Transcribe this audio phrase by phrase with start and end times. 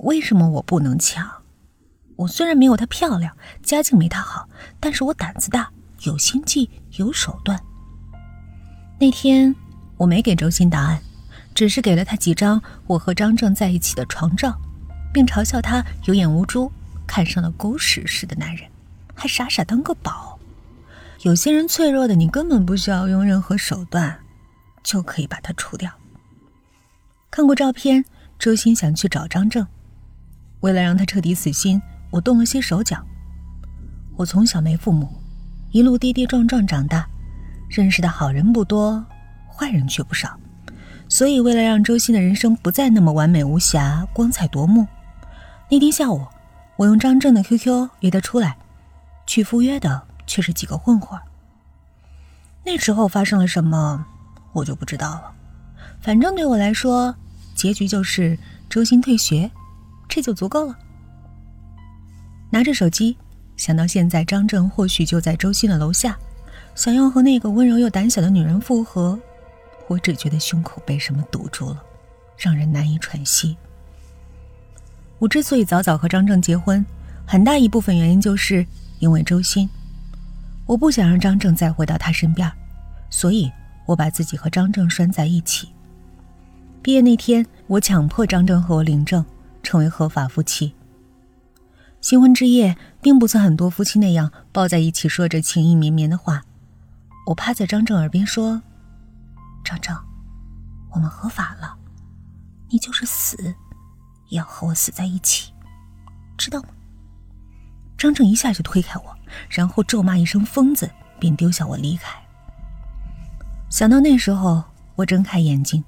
[0.00, 1.28] 为什么我不能抢？
[2.16, 5.70] 我虽然没有她漂亮，家境没她好，但是我胆子大，
[6.02, 7.60] 有心计，有手段。
[8.98, 9.54] 那天
[9.96, 11.02] 我没给周鑫答案，
[11.54, 14.58] 只是给了他几张我和张正在一起的床照，
[15.12, 16.70] 并嘲笑他有眼无珠，
[17.06, 18.68] 看上了狗屎似的男人，
[19.14, 20.38] 还傻傻当个宝。
[21.22, 24.18] 有些人脆弱的，你根本不需要用任何手段，
[24.82, 25.90] 就可以把他除掉。
[27.30, 28.04] 看过照片，
[28.38, 29.66] 周鑫想去找张正。
[30.60, 31.80] 为了让他彻底死心，
[32.10, 33.04] 我动了些手脚。
[34.16, 35.08] 我从小没父母，
[35.70, 37.06] 一路跌跌撞撞长大，
[37.68, 39.04] 认识的好人不多，
[39.48, 40.38] 坏人却不少。
[41.08, 44.86] 所以，为了让周鑫的人生不再那么完美无瑕、光彩夺目，
[45.70, 46.26] 那天下午，
[46.76, 48.56] 我用张正的 QQ 约他出来，
[49.26, 51.18] 去赴约的却是几个混混。
[52.64, 54.04] 那时候发生了什么，
[54.52, 55.32] 我就不知道了。
[56.00, 57.14] 反正对我来说，
[57.54, 59.50] 结局就是周鑫退学。
[60.10, 60.76] 这就足够了。
[62.50, 63.16] 拿着手机，
[63.56, 66.18] 想到现在张正或许就在周欣的楼下，
[66.74, 69.18] 想要和那个温柔又胆小的女人复合，
[69.86, 71.80] 我只觉得胸口被什么堵住了，
[72.36, 73.56] 让人难以喘息。
[75.20, 76.84] 我之所以早早和张正结婚，
[77.24, 78.66] 很大一部分原因就是
[78.98, 79.68] 因为周欣。
[80.66, 82.50] 我不想让张正再回到他身边，
[83.10, 83.50] 所以
[83.86, 85.68] 我把自己和张正拴在一起。
[86.82, 89.24] 毕业那天，我强迫张正和我领证。
[89.62, 90.74] 成为合法夫妻。
[92.00, 96.42] 新婚之夜，并不像很多夫妻那样抱在一起，说着情意绵绵的话。
[97.26, 98.62] 我趴在张正耳边说
[99.62, 99.94] ：“张正，
[100.92, 101.76] 我们合法了，
[102.70, 103.36] 你就是死，
[104.30, 105.52] 也要和我死在一起，
[106.38, 106.68] 知道吗？”
[107.98, 109.16] 张正一下就推开我，
[109.50, 112.18] 然后咒骂一声“疯子”，便丢下我离开。
[113.68, 114.64] 想到那时候，
[114.96, 115.84] 我睁开眼睛。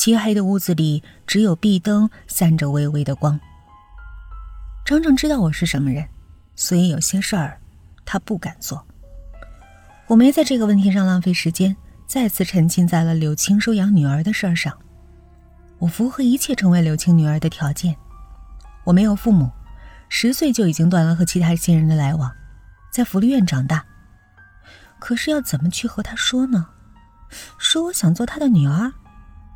[0.00, 3.38] 漆黑的屋子里只有壁灯散着微微的光。
[4.82, 6.08] 张正知道我是什么人，
[6.56, 7.60] 所以有些事儿
[8.06, 8.86] 他不敢做。
[10.06, 14.74] 我没在这个问题上浪费时间，再次沉浸在了柳青收养女儿的事儿上。
[15.80, 17.94] 我符合一切成为柳青女儿的条件。
[18.84, 19.50] 我没有父母，
[20.08, 22.34] 十岁就已经断了和其他亲人的来往，
[22.90, 23.84] 在福利院长大。
[24.98, 26.68] 可是要怎么去和他说呢？
[27.58, 28.94] 说我想做他的女儿。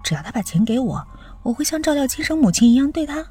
[0.05, 1.09] 只要他把钱给我，
[1.43, 3.27] 我会像照料亲生母亲一样对他。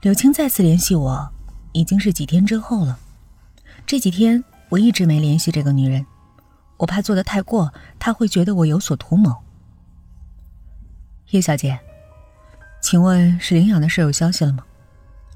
[0.00, 1.32] 柳青再次联系我，
[1.72, 2.98] 已经是几天之后了。
[3.86, 6.04] 这几天我一直没联系这个女人，
[6.76, 9.34] 我怕做的太过，她会觉得我有所图谋。
[11.30, 11.78] 叶小姐，
[12.82, 14.64] 请问是领养的事有消息了吗？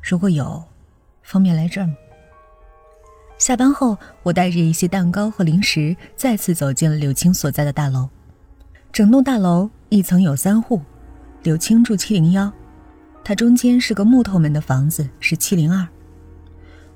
[0.03, 0.65] 如果有，
[1.23, 1.95] 方便来这儿吗？
[3.39, 8.09] 下班后，我带着一些蛋糕和零食，再次走进了柳青所在的大楼。
[8.93, 10.83] 整栋大楼一层有三户，
[11.43, 12.53] 柳青住七零幺，
[13.25, 15.89] 它中间是个木头门的房子，是七零二。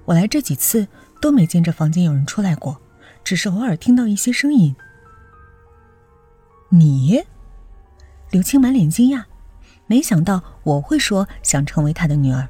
[0.04, 0.86] 我来这几次
[1.22, 2.82] 都没见这房间有人出来过，
[3.24, 4.76] 只是偶尔听到一些声音。
[6.68, 7.24] 你，
[8.30, 9.24] 柳青满脸惊讶，
[9.86, 12.46] 没想到我会说想成为他的女儿。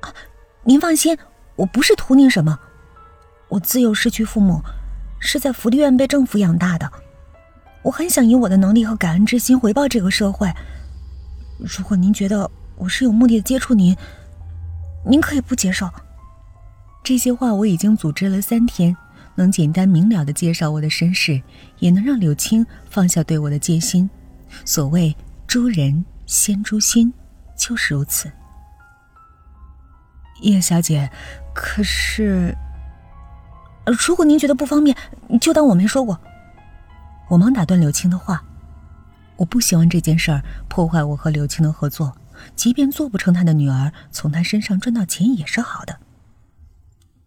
[0.00, 0.14] 啊，
[0.64, 1.18] 您放心，
[1.56, 2.58] 我不是图您什么，
[3.48, 4.62] 我自幼失去父母，
[5.20, 6.90] 是在福利院被政府养大的。
[7.86, 10.52] 我很想以我的能力和感恩之心回报这个社会。
[11.60, 13.96] 如果您觉得我是有目的的接触您，
[15.04, 15.88] 您可以不接受。
[17.04, 18.96] 这些话我已经组织了三天，
[19.36, 21.40] 能简单明了的介绍我的身世，
[21.78, 24.10] 也能让柳青放下对我的戒心。
[24.64, 25.16] 所谓
[25.46, 27.14] 诛人先诛心，
[27.56, 28.28] 就是如此。
[30.42, 31.08] 叶小姐，
[31.54, 32.52] 可是，
[34.04, 34.96] 如果您觉得不方便，
[35.40, 36.18] 就当我没说过。
[37.28, 38.44] 我忙打断柳青的话，
[39.36, 42.16] 我不希望这件事儿破坏我和柳青的合作，
[42.54, 45.98] 即便做不成他的女儿，从他身上赚到钱也是好的。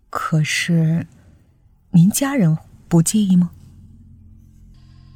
[0.10, 1.06] 可是，
[1.92, 2.58] 您家人
[2.88, 3.52] 不介意吗？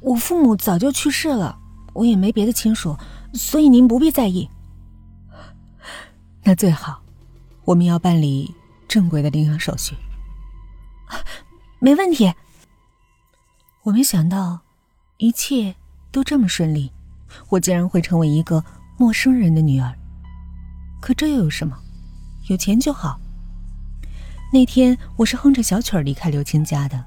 [0.00, 1.58] 我父母早就去世了，
[1.94, 2.96] 我也没别的亲属，
[3.32, 4.50] 所以您不必在意。
[6.42, 7.02] 那最好，
[7.64, 8.54] 我们要办理
[8.86, 9.96] 正规的领养手续。
[11.78, 12.34] 没问题。
[13.84, 14.63] 我没想到。
[15.18, 15.74] 一切
[16.10, 16.90] 都这么顺利，
[17.48, 18.64] 我竟然会成为一个
[18.98, 19.94] 陌生人的女儿。
[21.00, 21.78] 可这又有什么？
[22.48, 23.20] 有钱就好。
[24.52, 27.04] 那天我是哼着小曲儿离开刘青家的，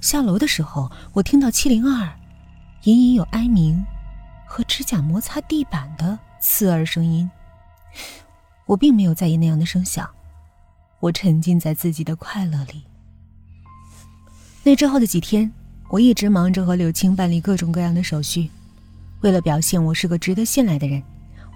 [0.00, 2.12] 下楼的时候，我听到七零二
[2.84, 3.82] 隐隐有哀鸣
[4.46, 7.30] 和指甲摩擦地板的刺耳声音。
[8.66, 10.08] 我并没有在意那样的声响，
[11.00, 12.84] 我沉浸在自己的快乐里。
[14.62, 15.50] 那之后的几天。
[15.90, 18.48] 我一直忙着和柳青办理各种各样的手续，
[19.22, 21.02] 为了表现我是个值得信赖的人，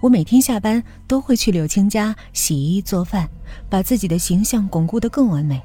[0.01, 3.29] 我每天下班都会去柳青家洗衣做饭，
[3.69, 5.61] 把自己的形象巩固得更完美。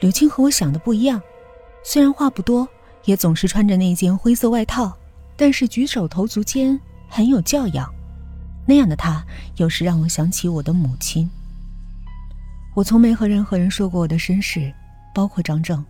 [0.00, 1.18] 柳青和我想的不一样，
[1.82, 2.68] 虽然话不多，
[3.06, 4.94] 也总是穿着那件灰色外套，
[5.34, 6.78] 但是举手投足间
[7.08, 7.90] 很有教养。
[8.66, 9.24] 那样的他，
[9.56, 11.30] 有时让我想起我的母亲。
[12.74, 14.70] 我从没和任何人说过我的身世，
[15.14, 15.82] 包括张正。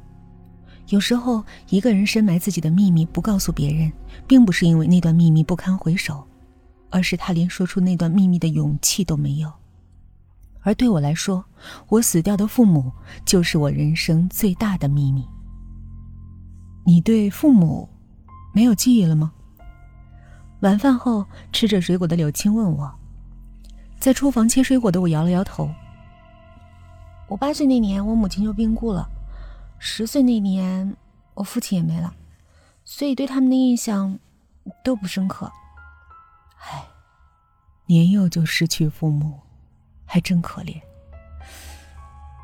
[0.89, 3.91] 有时候，一个人深埋自己的秘密不告诉别人，
[4.27, 6.23] 并不是因为那段秘密不堪回首，
[6.91, 9.51] 而是他连说出那段秘密的勇气都没有。
[10.61, 11.45] 而对我来说，
[11.89, 12.93] 我死掉的父母
[13.25, 15.27] 就是我人生最大的秘密。
[16.87, 17.89] 你对父母
[18.55, 19.33] 没有记忆了吗？
[20.61, 22.95] 晚饭后吃着水果的柳青问我，
[23.99, 25.69] 在厨房切水果的我摇了摇头。
[27.29, 29.09] 我八岁那年，我母亲就病故了。
[29.87, 30.97] 十岁那年，
[31.35, 32.15] 我父亲也没了，
[32.87, 34.19] 所以对他们的印象
[34.83, 35.53] 都不深刻。
[36.59, 36.87] 唉，
[37.85, 39.39] 年幼就失去父母，
[40.07, 40.81] 还真可怜。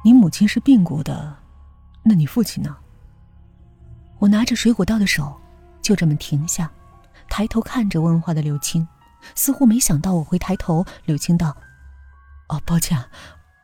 [0.04, 1.34] 你母亲是病故的，
[2.02, 2.76] 那你父亲呢？
[4.18, 5.40] 我拿着水果刀的手
[5.80, 6.70] 就这么停下，
[7.30, 8.86] 抬头看着问话的柳青，
[9.34, 10.84] 似乎没想到我会抬头。
[11.06, 11.56] 柳青道
[12.50, 13.02] ：“哦，抱歉，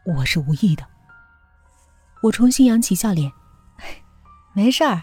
[0.07, 0.83] 我是无意的。”
[2.25, 3.31] 我重新扬起笑脸。
[4.57, 5.03] 没事儿，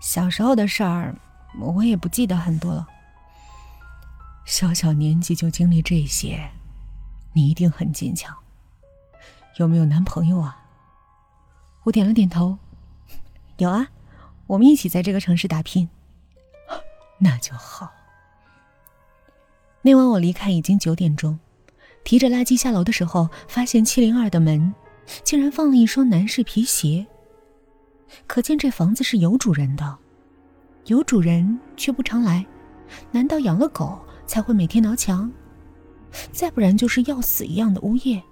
[0.00, 1.14] 小时候的事儿，
[1.60, 2.88] 我也不记得很多了。
[4.46, 6.50] 小小年纪就经历这些，
[7.34, 8.34] 你一定很坚强。
[9.58, 10.64] 有没有男朋友啊？
[11.82, 12.56] 我点了点头。
[13.58, 13.88] 有啊，
[14.46, 15.86] 我们一起在这个城市打拼。
[17.18, 17.92] 那就好。
[19.82, 21.38] 那晚我离开已经九点钟，
[22.04, 24.74] 提着垃圾下楼的时候，发现七零二的门
[25.22, 27.06] 竟然放了一双男士皮鞋。
[28.26, 29.98] 可见这房子是有主人的，
[30.86, 32.44] 有主人却不常来，
[33.10, 35.30] 难道养了狗才会每天挠墙？
[36.30, 38.22] 再不然就是要死一样的物业，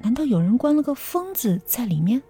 [0.00, 2.20] 难道有人关了个疯子在里面？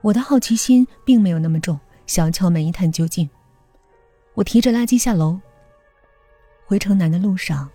[0.00, 3.28] 我的好奇心并没有那么重，想要敲门一探究竟。
[4.34, 5.40] 我提着垃圾下楼。
[6.66, 7.68] 回城南的路上，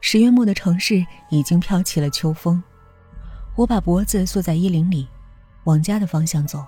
[0.00, 2.62] 十月末的城市已经飘起了秋风，
[3.56, 5.08] 我把脖子缩在衣领里。
[5.64, 6.64] 往家的方向走，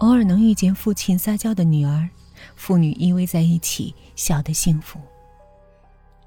[0.00, 2.08] 偶尔能遇见父亲撒娇的女儿，
[2.56, 5.00] 父女依偎在一起，笑得幸福。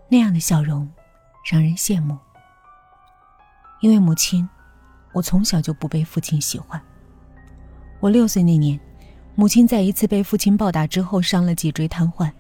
[0.10, 0.90] 那样的笑容，
[1.52, 2.18] 让人羡慕。
[3.82, 4.48] 因为母亲，
[5.14, 6.82] 我从小就不被父亲喜欢。
[8.00, 8.80] 我六岁那年，
[9.36, 12.32] 母亲在一次被父亲暴打之后伤了脊椎瘫痪。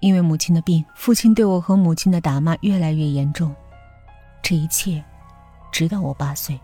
[0.00, 3.54] 因为母亲的病，父亲对我和母亲的打骂越来越严重。
[4.42, 5.04] 这一切，
[5.70, 6.58] 直到我八岁。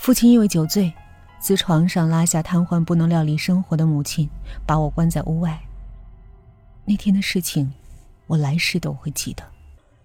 [0.00, 0.90] 父亲因为酒醉，
[1.38, 4.26] 自床上拉下瘫痪不能料理生活的母亲，
[4.64, 5.60] 把我关在屋外。
[6.86, 7.70] 那天的事情，
[8.26, 9.44] 我来世都会记得。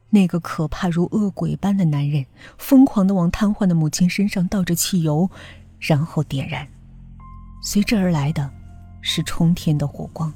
[0.09, 2.25] 那个可怕如恶鬼般的男人，
[2.57, 5.29] 疯狂的往瘫痪的母亲身上倒着汽油，
[5.79, 6.67] 然后点燃。
[7.63, 8.51] 随之而来的，
[8.99, 10.33] 是冲天的火光。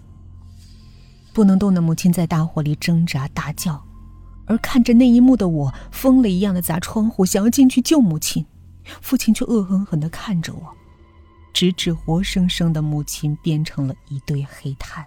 [1.33, 3.83] 不能动的母亲在大火里挣扎大叫，
[4.45, 8.45] 而看着那一幕的我，疯了一样的砸窗户，想要进去救母亲。
[9.01, 10.75] 父亲却恶狠狠地看着我，
[11.53, 15.06] 直至活生生的母亲变成了一堆黑炭。